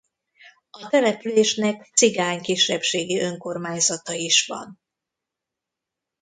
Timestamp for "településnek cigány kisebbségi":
0.89-3.19